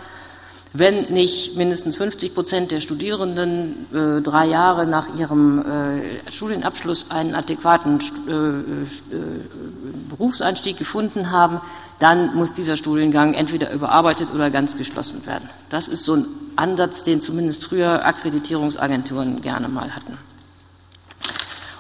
wenn 0.74 1.14
nicht 1.14 1.56
mindestens 1.56 1.96
50 1.98 2.34
Prozent 2.34 2.72
der 2.72 2.80
Studierenden 2.80 3.86
äh, 3.94 4.22
drei 4.22 4.48
Jahre 4.48 4.88
nach 4.88 5.16
ihrem 5.18 5.60
äh, 5.60 6.32
Studienabschluss 6.32 7.12
einen 7.12 7.36
adäquaten 7.36 8.00
äh, 8.28 8.32
äh, 8.32 8.86
Berufseinstieg 10.10 10.78
gefunden 10.78 11.30
haben, 11.30 11.62
dann 12.00 12.36
muss 12.36 12.54
dieser 12.54 12.76
Studiengang 12.76 13.36
entweder 13.36 13.72
überarbeitet 13.72 14.30
oder 14.34 14.50
ganz 14.50 14.76
geschlossen 14.76 15.26
werden. 15.28 15.48
Das 15.70 15.88
ist 15.88 16.06
so 16.06 16.16
ein 16.16 16.26
Ansatz, 16.56 17.04
den 17.04 17.22
zumindest 17.22 17.64
früher 17.64 18.06
Akkreditierungsagenturen 18.06 19.42
gerne 19.42 19.70
mal 19.70 19.96
hatten. 19.96 20.18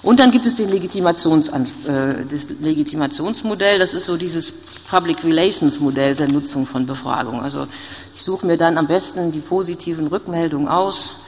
Und 0.03 0.19
dann 0.19 0.31
gibt 0.31 0.45
es 0.45 0.55
den 0.57 0.69
Legitimations, 0.69 1.47
äh, 1.47 2.25
das 2.29 2.49
Legitimationsmodell, 2.59 3.79
das 3.79 3.93
ist 3.93 4.05
so 4.05 4.17
dieses 4.17 4.51
Public 4.89 5.23
Relations 5.23 5.79
Modell 5.79 6.13
der 6.13 6.27
Nutzung 6.27 6.65
von 6.65 6.85
Befragung. 6.85 7.41
Also 7.41 7.67
ich 8.13 8.21
suche 8.21 8.45
mir 8.45 8.57
dann 8.57 8.77
am 8.77 8.87
besten 8.87 9.31
die 9.31 9.39
positiven 9.39 10.07
Rückmeldungen 10.07 10.67
aus 10.67 11.23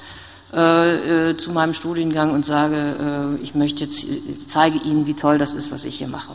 äh, 0.53 1.29
äh, 1.29 1.37
zu 1.37 1.51
meinem 1.51 1.73
Studiengang 1.73 2.31
und 2.31 2.45
sage, 2.45 3.37
äh, 3.39 3.41
ich 3.41 3.55
möchte 3.55 3.89
zeige 4.47 4.77
Ihnen, 4.79 5.07
wie 5.07 5.13
toll 5.13 5.37
das 5.37 5.53
ist, 5.53 5.71
was 5.71 5.85
ich 5.85 5.97
hier 5.97 6.07
mache. 6.07 6.33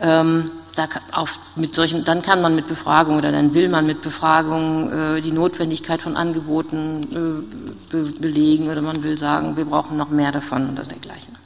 Ähm, 0.00 0.50
da 0.78 0.88
auf, 1.12 1.38
mit 1.56 1.74
solchen, 1.74 2.04
dann 2.04 2.22
kann 2.22 2.40
man 2.40 2.54
mit 2.54 2.68
Befragung 2.68 3.16
oder 3.16 3.32
dann 3.32 3.54
will 3.54 3.68
man 3.68 3.86
mit 3.86 4.00
Befragung 4.02 4.92
äh, 4.92 5.20
die 5.20 5.32
Notwendigkeit 5.32 6.00
von 6.00 6.16
Angeboten 6.16 7.02
äh, 7.12 7.92
be 7.92 8.12
belegen 8.18 8.70
oder 8.70 8.80
man 8.80 9.02
will 9.02 9.18
sagen, 9.18 9.56
wir 9.56 9.64
brauchen 9.64 9.96
noch 9.96 10.10
mehr 10.10 10.32
davon 10.32 10.68
und 10.68 10.76
das 10.76 10.88
dergleichen. 10.88 11.36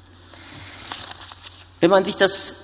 Wenn 1.80 1.90
man 1.90 2.04
sich 2.04 2.16
das 2.16 2.56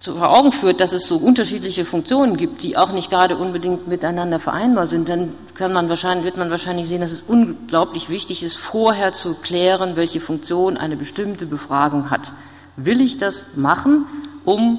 vor 0.00 0.36
Augen 0.36 0.52
führt, 0.52 0.80
dass 0.80 0.92
es 0.92 1.06
so 1.06 1.16
unterschiedliche 1.16 1.84
Funktionen 1.84 2.36
gibt, 2.36 2.62
die 2.62 2.76
auch 2.76 2.92
nicht 2.92 3.10
gerade 3.10 3.36
unbedingt 3.36 3.88
miteinander 3.88 4.38
vereinbar 4.38 4.86
sind, 4.86 5.08
dann 5.08 5.32
kann 5.54 5.72
man 5.72 5.88
wahrscheinlich, 5.88 6.24
wird 6.24 6.36
man 6.36 6.50
wahrscheinlich 6.50 6.88
sehen, 6.88 7.00
dass 7.00 7.10
es 7.10 7.24
unglaublich 7.26 8.08
wichtig 8.08 8.42
ist, 8.42 8.56
vorher 8.56 9.12
zu 9.12 9.34
klären, 9.34 9.96
welche 9.96 10.20
Funktion 10.20 10.76
eine 10.76 10.96
bestimmte 10.96 11.46
Befragung 11.46 12.10
hat. 12.10 12.32
Will 12.76 13.00
ich 13.00 13.18
das 13.18 13.46
machen, 13.56 14.06
um 14.44 14.78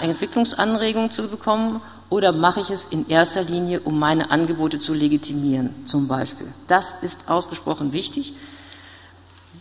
Entwicklungsanregungen 0.00 1.10
zu 1.10 1.28
bekommen 1.28 1.80
oder 2.10 2.32
mache 2.32 2.60
ich 2.60 2.70
es 2.70 2.84
in 2.84 3.08
erster 3.08 3.42
Linie, 3.42 3.80
um 3.80 3.98
meine 3.98 4.30
Angebote 4.30 4.78
zu 4.78 4.94
legitimieren, 4.94 5.74
zum 5.84 6.06
Beispiel? 6.06 6.48
Das 6.68 6.94
ist 7.02 7.28
ausgesprochen 7.28 7.92
wichtig. 7.92 8.34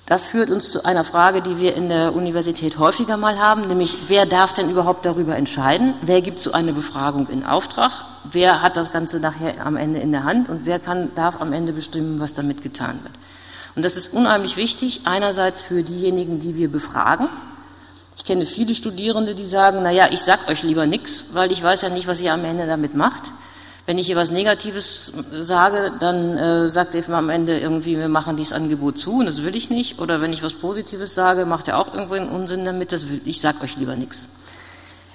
Das 0.05 0.25
führt 0.25 0.51
uns 0.51 0.71
zu 0.71 0.83
einer 0.83 1.05
Frage, 1.05 1.41
die 1.41 1.59
wir 1.59 1.75
in 1.75 1.87
der 1.87 2.13
Universität 2.13 2.77
häufiger 2.77 3.15
mal 3.15 3.39
haben, 3.39 3.67
nämlich 3.67 3.95
wer 4.09 4.25
darf 4.25 4.53
denn 4.53 4.69
überhaupt 4.69 5.05
darüber 5.05 5.37
entscheiden? 5.37 5.93
Wer 6.01 6.21
gibt 6.21 6.41
so 6.41 6.51
eine 6.51 6.73
Befragung 6.73 7.27
in 7.29 7.45
Auftrag? 7.45 7.91
Wer 8.29 8.61
hat 8.61 8.75
das 8.75 8.91
Ganze 8.91 9.21
nachher 9.21 9.65
am 9.65 9.77
Ende 9.77 9.99
in 9.99 10.11
der 10.11 10.25
Hand 10.25 10.49
und 10.49 10.65
wer 10.65 10.79
kann, 10.79 11.15
darf 11.15 11.39
am 11.39 11.53
Ende 11.53 11.71
bestimmen, 11.71 12.19
was 12.19 12.33
damit 12.33 12.61
getan 12.61 12.99
wird? 13.03 13.13
Und 13.75 13.83
das 13.83 13.95
ist 13.95 14.13
unheimlich 14.13 14.57
wichtig, 14.57 15.01
einerseits 15.05 15.61
für 15.61 15.83
diejenigen, 15.83 16.39
die 16.39 16.57
wir 16.57 16.69
befragen, 16.69 17.29
ich 18.15 18.25
kenne 18.25 18.45
viele 18.45 18.75
Studierende, 18.75 19.35
die 19.35 19.45
sagen, 19.45 19.79
na 19.81 19.91
ja, 19.91 20.09
ich 20.11 20.21
sag 20.21 20.47
euch 20.47 20.63
lieber 20.63 20.85
nichts, 20.85 21.25
weil 21.33 21.51
ich 21.51 21.63
weiß 21.63 21.81
ja 21.81 21.89
nicht, 21.89 22.07
was 22.07 22.21
ihr 22.21 22.33
am 22.33 22.45
Ende 22.45 22.67
damit 22.67 22.95
macht. 22.95 23.31
Wenn 23.85 23.97
ich 23.97 24.05
hier 24.05 24.15
was 24.15 24.31
Negatives 24.31 25.11
sage, 25.41 25.91
dann 25.99 26.37
äh, 26.37 26.69
sagt 26.69 26.95
er 26.95 27.09
am 27.09 27.29
Ende 27.29 27.59
irgendwie, 27.59 27.97
wir 27.97 28.07
machen 28.07 28.37
dieses 28.37 28.53
Angebot 28.53 28.97
zu 28.97 29.19
und 29.19 29.25
das 29.25 29.43
will 29.43 29.55
ich 29.55 29.69
nicht. 29.69 29.99
Oder 29.99 30.21
wenn 30.21 30.31
ich 30.31 30.41
was 30.41 30.53
Positives 30.53 31.13
sage, 31.13 31.45
macht 31.45 31.67
er 31.67 31.77
auch 31.77 31.93
irgendwo 31.93 32.13
einen 32.13 32.29
Unsinn 32.29 32.63
damit, 32.63 32.93
das 32.93 33.09
will, 33.09 33.19
ich 33.25 33.41
sag 33.41 33.61
euch 33.61 33.75
lieber 33.77 33.97
nichts. 33.97 34.27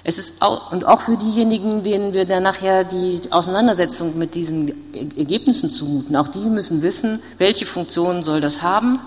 Es 0.03 0.17
ist 0.17 0.41
auch, 0.41 0.71
und 0.71 0.85
auch 0.85 1.01
für 1.01 1.17
diejenigen, 1.17 1.83
denen 1.83 2.13
wir 2.13 2.25
dann 2.25 2.43
nachher 2.43 2.83
die 2.83 3.21
Auseinandersetzung 3.31 4.17
mit 4.17 4.35
diesen 4.35 4.71
Ergebnissen 4.93 5.69
zumuten, 5.69 6.15
auch 6.15 6.27
die 6.27 6.47
müssen 6.49 6.83
wissen, 6.83 7.21
welche 7.37 7.65
Funktion 7.65 8.23
soll 8.23 8.39
das 8.39 8.61
haben 8.61 8.99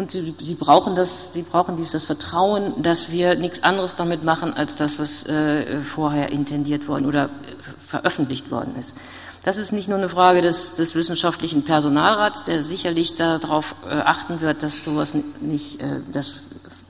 und 0.00 0.10
sie, 0.10 0.34
sie 0.40 0.54
brauchen 0.54 0.94
das, 0.94 1.34
sie 1.34 1.42
brauchen 1.42 1.76
dieses 1.76 2.04
Vertrauen, 2.04 2.82
dass 2.82 3.10
wir 3.10 3.34
nichts 3.34 3.62
anderes 3.62 3.96
damit 3.96 4.24
machen 4.24 4.54
als 4.54 4.74
das, 4.74 4.98
was 4.98 5.26
äh, 5.26 5.82
vorher 5.82 6.32
intendiert 6.32 6.88
worden 6.88 7.04
oder 7.04 7.26
äh, 7.26 7.28
veröffentlicht 7.86 8.50
worden 8.50 8.74
ist. 8.78 8.94
Das 9.44 9.58
ist 9.58 9.72
nicht 9.72 9.88
nur 9.88 9.98
eine 9.98 10.08
Frage 10.08 10.40
des, 10.40 10.74
des 10.74 10.94
wissenschaftlichen 10.94 11.64
Personalrats, 11.64 12.44
der 12.44 12.64
sicherlich 12.64 13.16
darauf 13.16 13.74
äh, 13.86 13.92
achten 13.92 14.40
wird, 14.40 14.62
dass 14.62 14.82
sowas 14.82 15.12
nicht, 15.42 15.82
äh, 15.82 16.00
dass 16.10 16.46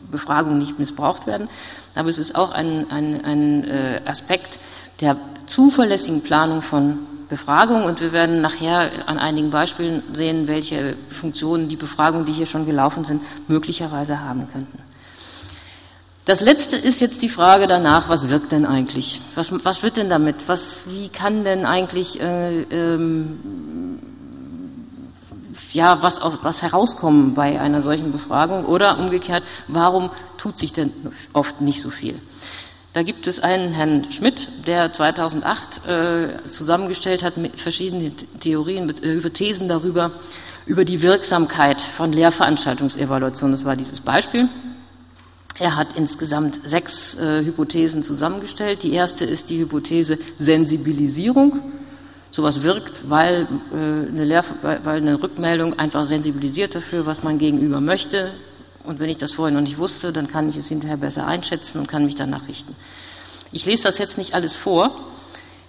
Befragungen 0.09 0.59
nicht 0.59 0.79
missbraucht 0.79 1.27
werden, 1.27 1.49
aber 1.97 2.11
es 2.11 2.19
ist 2.19 2.37
auch 2.37 2.53
ein, 2.53 2.93
ein, 2.93 3.25
ein 3.25 3.65
äh, 3.65 4.01
Aspekt 4.05 4.61
der 5.01 5.17
zuverlässigen 5.47 6.23
Planung 6.23 6.63
von 6.63 7.01
Befragung 7.31 7.85
und 7.85 8.01
wir 8.01 8.13
werden 8.13 8.43
nachher 8.43 8.91
an 9.07 9.19
einigen 9.19 9.51
Beispielen 9.51 10.03
sehen, 10.13 10.49
welche 10.49 10.97
Funktionen 11.11 11.69
die 11.69 11.77
Befragungen, 11.77 12.27
die 12.27 12.33
hier 12.33 12.47
schon 12.47 12.67
gelaufen 12.67 13.05
sind, 13.05 13.23
möglicherweise 13.49 14.21
haben 14.21 14.49
könnten. 14.53 14.79
Das 16.27 16.43
letzte 16.43 16.77
ist 16.77 17.01
jetzt 17.01 17.23
die 17.23 17.29
Frage 17.29 17.67
danach, 17.67 18.09
was 18.09 18.29
wirkt 18.29 18.53
denn 18.53 18.67
eigentlich? 18.67 19.21
Was, 19.35 19.53
was 19.65 19.83
wird 19.83 19.97
denn 19.97 20.11
damit? 20.11 20.37
Was, 20.49 20.85
wie 20.87 21.09
kann 21.09 21.45
denn 21.45 21.65
eigentlich 21.65 22.21
äh, 22.21 22.63
ähm, 22.63 23.39
ja, 25.73 26.03
was, 26.03 26.21
was 26.43 26.63
herauskommen 26.63 27.35
bei 27.35 27.61
einer 27.61 27.83
solchen 27.83 28.13
Befragung? 28.13 28.65
Oder 28.65 28.99
umgekehrt, 28.99 29.43
warum 29.69 30.11
tut 30.37 30.59
sich 30.59 30.73
denn 30.73 30.93
oft 31.33 31.61
nicht 31.61 31.81
so 31.81 31.91
viel? 31.91 32.21
Da 32.93 33.05
gibt 33.05 33.29
es 33.29 33.39
einen 33.39 33.73
Herrn 33.73 34.11
Schmidt, 34.11 34.49
der 34.67 34.93
2008 34.93 35.87
äh, 35.87 36.49
zusammengestellt 36.49 37.23
hat 37.23 37.37
mit 37.37 37.61
verschiedenen 37.61 38.17
Theorien, 38.41 38.91
äh, 38.91 39.15
Hypothesen 39.15 39.69
darüber, 39.69 40.11
über 40.67 40.85
die 40.85 41.01
Wirksamkeit 41.01 41.81
von 41.81 42.13
Lehrveranstaltungsevaluationen. 42.13 43.53
Das 43.53 43.65
war 43.65 43.77
dieses 43.77 44.01
Beispiel. 44.01 44.49
Er 45.61 45.77
hat 45.77 45.97
insgesamt 45.97 46.59
sechs 46.65 47.15
äh, 47.15 47.45
Hypothesen 47.45 48.03
zusammengestellt. 48.03 48.83
Die 48.83 48.93
erste 48.93 49.25
ist 49.25 49.51
die 49.51 49.61
Hypothese 49.61 50.19
Sensibilisierung. 50.41 51.61
Sowas 52.33 52.63
wirkt, 52.63 53.09
weil, 53.09 53.47
äh, 53.73 54.09
eine 54.09 54.25
Lehr 54.25 54.45
weil 54.63 54.97
eine 54.97 55.23
Rückmeldung 55.23 55.79
einfach 55.79 56.07
sensibilisiert 56.07 56.75
dafür, 56.75 57.07
was 57.07 57.23
man 57.23 57.39
gegenüber 57.39 57.81
möchte. 57.81 58.33
Und 58.85 58.99
wenn 58.99 59.11
ich 59.11 59.19
das 59.19 59.33
vorher 59.33 59.55
noch 59.55 59.63
nicht 59.63 59.79
wusste, 59.79 60.13
dann 60.13 60.29
kann 60.29 60.49
ich 60.49 60.57
es 60.57 60.69
hinterher 60.69 60.97
besser 60.97 61.27
einschätzen 61.27 61.79
und 61.79 61.89
kann 61.89 62.05
mich 62.05 62.15
danach 62.15 62.49
richten. 62.49 62.75
Ich 63.53 63.67
lese 63.67 63.85
das 63.85 63.99
jetzt 63.99 64.17
nicht 64.17 64.35
alles 64.35 64.57
vor. 64.57 64.91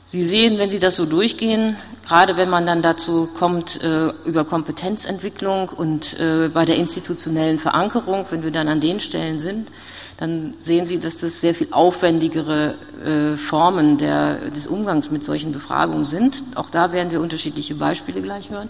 Sie 0.06 0.24
sehen, 0.24 0.58
wenn 0.58 0.70
Sie 0.70 0.80
das 0.80 0.96
so 0.96 1.06
durchgehen, 1.06 1.78
gerade 2.06 2.36
wenn 2.36 2.50
man 2.50 2.66
dann 2.66 2.82
dazu 2.82 3.30
kommt 3.38 3.82
äh, 3.82 4.10
über 4.26 4.44
Kompetenzentwicklung 4.44 5.70
und 5.70 6.20
äh, 6.20 6.50
bei 6.50 6.66
der 6.66 6.76
institutionellen 6.76 7.60
Verankerung, 7.60 8.26
wenn 8.30 8.44
wir 8.44 8.52
dann 8.52 8.68
an 8.68 8.82
den 8.82 9.00
Stellen 9.00 9.40
sind, 9.40 9.72
dann 10.18 10.54
sehen 10.60 10.86
Sie, 10.86 11.00
dass 11.00 11.18
das 11.18 11.42
sehr 11.42 11.56
viel 11.56 11.70
aufwendigere 11.72 12.76
äh, 13.04 13.38
Formen 13.38 13.98
der, 13.98 14.50
des 14.50 14.68
Umgangs 14.68 15.12
mit 15.12 15.24
solchen 15.24 15.52
Befragungen 15.52 16.06
sind. 16.06 16.44
Auch 16.56 16.70
da 16.70 16.92
werden 16.92 17.12
wir 17.12 17.22
unterschiedliche 17.22 17.76
Beispiele 17.76 18.22
gleich 18.22 18.50
hören. 18.50 18.70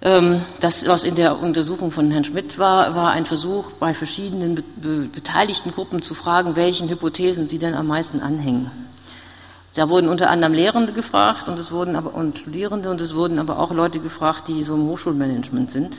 Ähm, 0.00 0.42
das, 0.60 0.86
was 0.86 1.02
in 1.02 1.16
der 1.16 1.40
Untersuchung 1.40 1.90
von 1.90 2.10
Herrn 2.10 2.24
Schmidt 2.24 2.58
war, 2.58 2.94
war 2.94 3.10
ein 3.10 3.26
Versuch, 3.26 3.72
bei 3.72 3.94
verschiedenen 3.94 4.54
be 4.54 4.62
be 4.76 5.08
beteiligten 5.12 5.72
Gruppen 5.72 6.02
zu 6.02 6.14
fragen, 6.14 6.54
welchen 6.54 6.88
Hypothesen 6.88 7.48
sie 7.48 7.58
denn 7.58 7.74
am 7.74 7.88
meisten 7.88 8.20
anhängen. 8.20 8.70
Da 9.74 9.88
wurden 9.88 10.08
unter 10.08 10.30
anderem 10.30 10.54
Lehrende 10.54 10.92
gefragt 10.92 11.48
und 11.48 11.58
es 11.58 11.72
wurden 11.72 11.96
aber 11.96 12.14
und 12.14 12.38
Studierende 12.38 12.90
und 12.90 13.00
es 13.00 13.14
wurden 13.14 13.38
aber 13.38 13.58
auch 13.58 13.72
Leute 13.72 13.98
gefragt, 13.98 14.48
die 14.48 14.62
so 14.62 14.74
im 14.74 14.86
Hochschulmanagement 14.86 15.70
sind. 15.70 15.96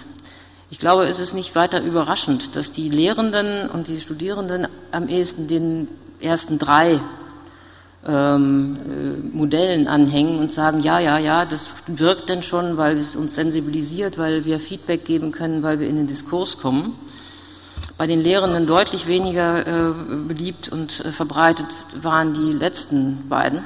Ich 0.70 0.80
glaube, 0.80 1.06
es 1.06 1.20
ist 1.20 1.34
nicht 1.34 1.56
weiter 1.56 1.82
überraschend, 1.82 2.56
dass 2.56 2.72
die 2.72 2.90
Lehrenden 2.90 3.70
und 3.70 3.88
die 3.88 4.00
Studierenden 4.00 4.68
am 4.92 5.08
ehesten 5.08 5.48
den 5.48 5.88
ersten 6.22 6.60
drei 6.60 7.00
ähm, 8.08 8.78
äh, 8.88 9.36
Modellen 9.36 9.88
anhängen 9.88 10.40
und 10.40 10.52
sagen, 10.52 10.80
ja, 10.82 11.00
ja, 11.00 11.18
ja, 11.18 11.46
das 11.46 11.68
wirkt 11.88 12.30
denn 12.30 12.44
schon, 12.44 12.78
weil 12.78 12.98
es 12.98 13.16
uns 13.16 13.36
sensibilisiert, 13.36 14.18
weil 14.18 14.46
wir 14.46 14.60
Feedback 14.60 15.06
geben 15.06 15.32
können, 15.32 15.64
weil 15.64 15.80
wir 15.80 15.88
in 15.88 15.98
den 15.98 16.08
Diskurs 16.08 16.60
kommen. 16.60 16.96
Bei 17.98 18.08
den 18.08 18.22
Lehrenden 18.22 18.66
deutlich 18.66 19.08
weniger 19.08 19.68
äh, 19.68 19.94
beliebt 20.28 20.70
und 20.70 21.04
äh, 21.04 21.12
verbreitet 21.12 21.68
waren 22.02 22.34
die 22.34 22.54
letzten 22.54 23.28
beiden. 23.28 23.62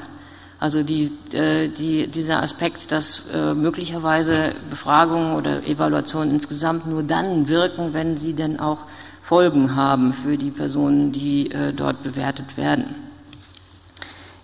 Also 0.59 0.81
die, 0.81 1.11
äh, 1.33 1.67
die, 1.67 2.07
dieser 2.07 2.41
Aspekt, 2.41 2.91
dass 2.91 3.25
äh, 3.31 3.53
möglicherweise 3.53 4.53
Befragungen 4.69 5.35
oder 5.35 5.63
Evaluationen 5.67 6.31
insgesamt 6.31 6.87
nur 6.87 7.03
dann 7.03 7.49
wirken, 7.49 7.93
wenn 7.93 8.17
sie 8.17 8.33
denn 8.33 8.59
auch 8.59 8.87
Folgen 9.21 9.75
haben 9.75 10.13
für 10.13 10.37
die 10.37 10.51
Personen, 10.51 11.11
die 11.11 11.51
äh, 11.51 11.71
dort 11.73 12.01
bewertet 12.01 12.57
werden. 12.57 12.95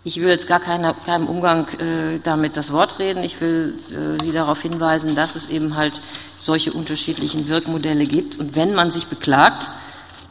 Ich 0.04 0.16
will 0.18 0.30
jetzt 0.30 0.48
gar 0.48 0.60
keine, 0.62 0.96
keinem 1.06 1.28
Umgang 1.28 1.68
äh, 1.80 2.20
damit 2.24 2.56
das 2.56 2.72
Wort 2.72 3.00
reden. 3.00 3.24
Ich 3.24 3.42
will 3.42 3.78
äh, 3.92 4.24
Sie 4.24 4.32
darauf 4.32 4.62
hinweisen, 4.62 5.14
dass 5.16 5.36
es 5.36 5.48
eben 5.48 5.76
halt 5.76 6.00
solche 6.38 6.72
unterschiedlichen 6.72 7.50
Wirkmodelle 7.50 8.06
gibt. 8.06 8.38
Und 8.40 8.56
wenn 8.56 8.74
man 8.74 8.92
sich 8.92 9.08
beklagt, 9.08 9.70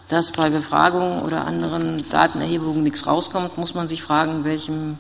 dass 0.09 0.33
bei 0.33 0.49
Befragungen 0.49 1.23
oder 1.23 1.47
anderen 1.47 2.03
Datenerhebungen 2.11 2.83
nichts 2.83 3.07
rauskommt, 3.07 3.59
muss 3.59 3.75
man 3.75 3.89
sich 3.89 4.03
fragen, 4.03 4.45
welchem 4.45 4.97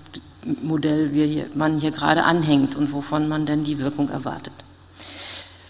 Modell 0.62 1.08
hier, 1.12 1.46
man 1.54 1.78
hier 1.78 1.90
gerade 1.90 2.25
anhängt 2.25 2.76
und 2.76 2.92
wovon 2.92 3.26
man 3.26 3.46
denn 3.46 3.64
die 3.64 3.78
Wirkung 3.78 4.10
erwartet. 4.10 4.52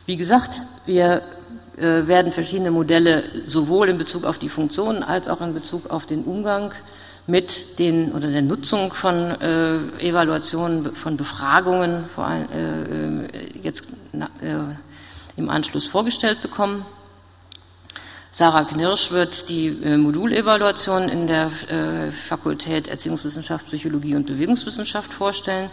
Wie 0.07 0.17
gesagt, 0.17 0.61
wir 0.87 1.23
werden 1.81 2.33
verschiedene 2.33 2.71
Modelle 2.71 3.25
sowohl 3.45 3.89
in 3.89 3.99
Bezug 3.99 4.25
auf 4.25 4.39
die 4.39 4.49
Funktionen 4.49 5.03
als 5.03 5.29
auch 5.29 5.41
in 5.41 5.55
Bezug 5.55 5.91
auf 5.91 6.07
den 6.07 6.25
Umgang 6.25 6.73
mit 7.29 7.79
den 7.79 8.13
oder 8.13 8.29
der 8.29 8.43
Nutzung 8.43 8.93
von 8.95 9.15
äh, 9.15 9.77
Evaluationen, 10.01 10.97
von 10.97 11.17
Befragungen 11.17 12.07
vor 12.15 12.27
allem 12.27 12.49
äh, 12.51 13.39
äh 13.39 13.61
jetzt 13.63 13.85
äh, 14.15 14.55
im 15.37 15.51
Anschluss 15.51 15.87
vorgestellt 15.87 16.41
bekommen. 16.41 16.87
Sarah 18.31 18.65
Knirsch 18.65 19.11
wird 19.11 19.49
die 19.51 19.69
äh, 19.85 19.99
Modulevaluation 19.99 21.09
in 21.09 21.27
der 21.27 21.51
äh, 21.69 22.13
Fakultät 22.13 22.89
Erziehungswissenschaft, 22.89 23.67
Psychologie 23.67 24.15
und 24.15 24.27
Bewegungswissenschaft 24.27 25.13
vorstellen. 25.13 25.71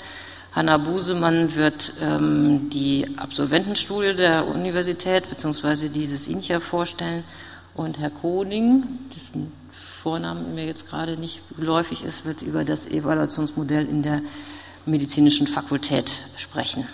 Hanna 0.55 0.77
Busemann 0.77 1.53
wird 1.55 1.91
ähm, 2.01 2.69
die 2.69 3.05
Absolventenstudie 3.17 4.15
der 4.15 4.47
Universität 4.47 5.29
bzw. 5.29 5.89
die 5.89 6.07
des 6.07 6.29
INCHA 6.29 6.61
vorstellen 6.61 7.25
und 7.73 7.99
Herr 7.99 8.09
Koning, 8.09 8.83
dessen 9.13 9.51
Vornamen 9.69 10.55
mir 10.55 10.65
jetzt 10.65 10.87
gerade 10.87 11.17
nicht 11.17 11.41
geläufig 11.57 12.05
ist, 12.05 12.23
wird 12.23 12.41
über 12.41 12.63
das 12.63 12.85
Evaluationsmodell 12.85 13.85
in 13.85 14.01
der 14.01 14.21
medizinischen 14.85 15.45
Fakultät 15.45 16.23
sprechen. 16.37 16.87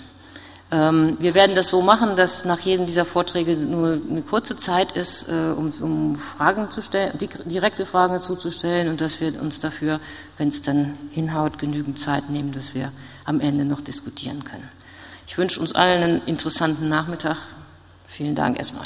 Ähm, 0.71 1.17
wir 1.19 1.33
werden 1.33 1.53
das 1.53 1.67
so 1.67 1.81
machen, 1.81 2.15
dass 2.15 2.45
nach 2.45 2.59
jedem 2.59 2.85
dieser 2.85 3.03
Vorträge 3.03 3.57
nur 3.57 3.99
eine 4.09 4.21
kurze 4.21 4.55
Zeit 4.55 4.93
ist, 4.93 5.27
äh, 5.27 5.51
um, 5.51 5.69
um 5.81 6.15
Fragen 6.15 6.71
zu 6.71 6.81
stellen, 6.81 7.17
direkte 7.17 7.85
Fragen 7.85 8.21
zuzustellen 8.21 8.87
und 8.87 9.01
dass 9.01 9.19
wir 9.19 9.39
uns 9.41 9.59
dafür, 9.59 9.99
wenn 10.37 10.47
es 10.47 10.61
dann 10.61 10.97
hinhaut, 11.11 11.59
genügend 11.59 11.99
Zeit 11.99 12.29
nehmen, 12.29 12.53
dass 12.53 12.73
wir 12.73 12.93
am 13.25 13.41
Ende 13.41 13.65
noch 13.65 13.81
diskutieren 13.81 14.45
können. 14.45 14.69
Ich 15.27 15.37
wünsche 15.37 15.59
uns 15.59 15.75
allen 15.75 16.03
einen 16.03 16.21
interessanten 16.25 16.87
Nachmittag. 16.87 17.37
Vielen 18.07 18.35
Dank 18.35 18.57
erstmal. 18.57 18.85